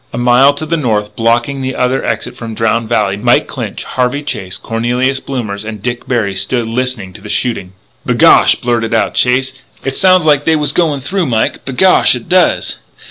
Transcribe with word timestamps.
A 0.11 0.17
mile 0.17 0.51
to 0.55 0.65
the 0.65 0.77
north, 0.77 1.15
blocking 1.15 1.61
the 1.61 1.75
other 1.75 2.03
exit 2.03 2.35
from 2.35 2.55
Drowned 2.55 2.89
Valley, 2.89 3.17
Mike 3.17 3.45
Clinch, 3.45 3.83
Harvey 3.83 4.23
Chase, 4.23 4.57
Cornelius 4.57 5.19
Blommers, 5.19 5.63
and 5.63 5.79
Dick 5.79 6.07
Berry 6.07 6.33
stood 6.33 6.65
listening 6.65 7.13
to 7.13 7.21
the 7.21 7.29
shooting. 7.29 7.73
"B'gosh," 8.07 8.55
blurted 8.55 8.95
out 8.95 9.13
Chase, 9.13 9.53
"it 9.85 9.95
sounds 9.95 10.25
like 10.25 10.43
they 10.45 10.55
was 10.55 10.71
goin' 10.73 11.01
through, 11.01 11.27
Mike. 11.27 11.65
B'gosh, 11.65 12.15
it 12.15 12.27
does!" 12.27 12.77